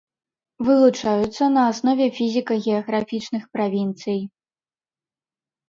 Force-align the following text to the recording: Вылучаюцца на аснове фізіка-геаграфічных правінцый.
Вылучаюцца 0.69 1.43
на 1.57 1.61
аснове 1.73 2.07
фізіка-геаграфічных 2.17 3.43
правінцый. 3.59 4.19